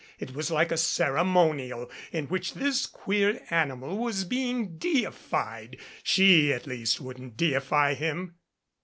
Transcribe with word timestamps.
It 0.17 0.33
was 0.33 0.49
like 0.49 0.71
a 0.71 0.77
ceremonial 0.79 1.91
in 2.11 2.25
which 2.25 2.55
this 2.55 2.87
queer 2.87 3.39
animal 3.51 3.99
was 3.99 4.23
being 4.23 4.79
deified. 4.79 5.77
She, 6.01 6.51
at 6.51 6.65
least, 6.65 6.99
wouldn't 6.99 7.37
deify 7.37 7.93
him. 7.93 8.33